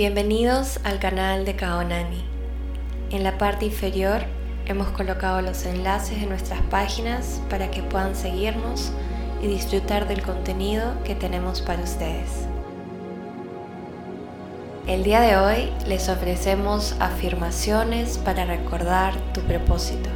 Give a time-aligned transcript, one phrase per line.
[0.00, 2.24] Bienvenidos al canal de Kaonani.
[3.10, 4.22] En la parte inferior
[4.64, 8.92] hemos colocado los enlaces de nuestras páginas para que puedan seguirnos
[9.42, 12.46] y disfrutar del contenido que tenemos para ustedes.
[14.86, 20.08] El día de hoy les ofrecemos afirmaciones para recordar tu propósito.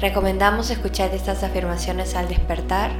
[0.00, 2.90] Recomendamos escuchar estas afirmaciones al despertar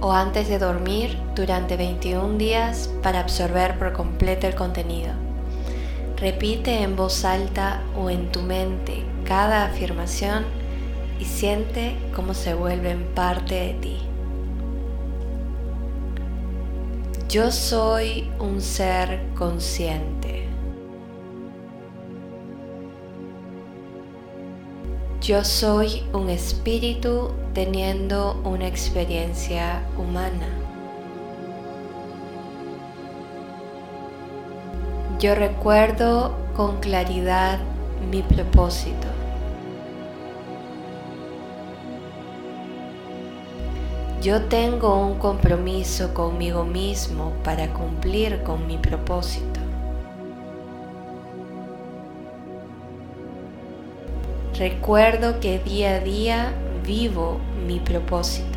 [0.00, 5.27] o antes de dormir durante 21 días para absorber por completo el contenido.
[6.20, 10.44] Repite en voz alta o en tu mente cada afirmación
[11.20, 13.98] y siente cómo se vuelven parte de ti.
[17.28, 20.48] Yo soy un ser consciente.
[25.20, 30.67] Yo soy un espíritu teniendo una experiencia humana.
[35.18, 37.58] Yo recuerdo con claridad
[38.08, 39.08] mi propósito.
[44.22, 49.58] Yo tengo un compromiso conmigo mismo para cumplir con mi propósito.
[54.56, 56.52] Recuerdo que día a día
[56.86, 58.56] vivo mi propósito.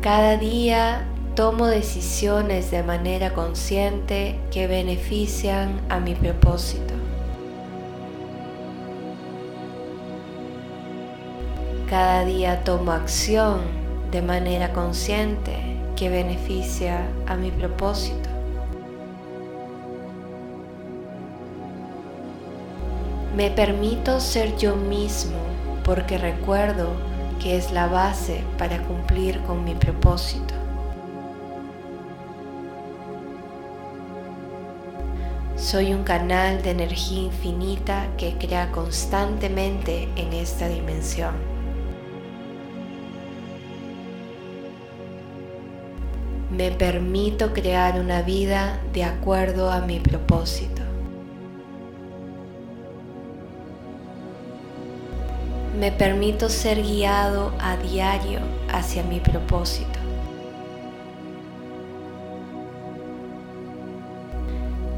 [0.00, 1.06] Cada día
[1.40, 6.92] tomo decisiones de manera consciente que benefician a mi propósito.
[11.88, 13.60] Cada día tomo acción
[14.10, 15.56] de manera consciente
[15.96, 18.28] que beneficia a mi propósito.
[23.34, 25.38] Me permito ser yo mismo
[25.84, 26.88] porque recuerdo
[27.42, 30.69] que es la base para cumplir con mi propósito.
[35.60, 41.50] Soy un canal de energía infinita que crea constantemente en esta dimensión.
[46.50, 50.82] me permito crear una vida de acuerdo a mi propósito.
[55.78, 59.99] Me permito ser guiado a diario hacia mi propósito.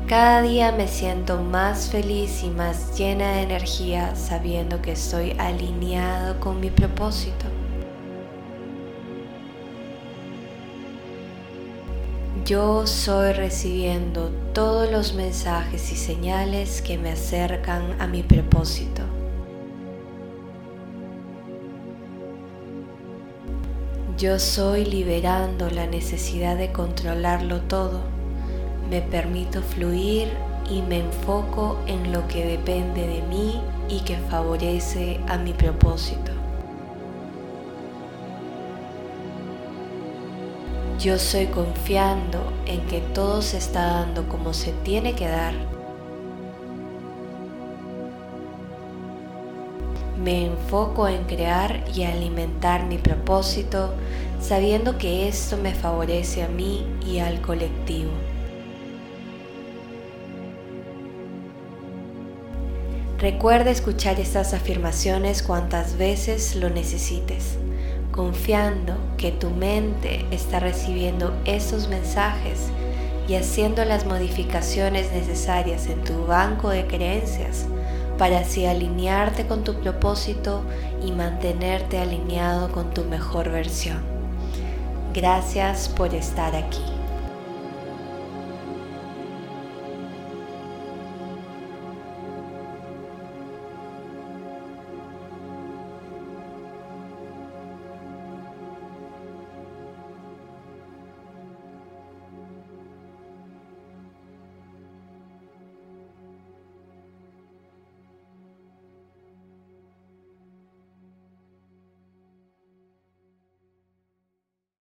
[0.08, 6.38] Cada día me siento más feliz y más llena de energía sabiendo que estoy alineado
[6.38, 7.46] con mi propósito.
[12.44, 19.02] Yo soy recibiendo todos los mensajes y señales que me acercan a mi propósito.
[24.18, 28.11] Yo soy liberando la necesidad de controlarlo todo.
[28.92, 30.28] Me permito fluir
[30.68, 33.58] y me enfoco en lo que depende de mí
[33.88, 36.30] y que favorece a mi propósito.
[41.00, 45.54] Yo soy confiando en que todo se está dando como se tiene que dar.
[50.22, 53.94] Me enfoco en crear y alimentar mi propósito
[54.38, 58.10] sabiendo que esto me favorece a mí y al colectivo.
[63.22, 67.56] Recuerda escuchar estas afirmaciones cuantas veces lo necesites
[68.12, 72.68] confiando que tu mente está recibiendo esos mensajes
[73.26, 77.66] y haciendo las modificaciones necesarias en tu banco de creencias
[78.18, 80.62] para así alinearte con tu propósito
[81.04, 84.02] y mantenerte alineado con tu mejor versión.
[85.14, 87.01] Gracias por estar aquí.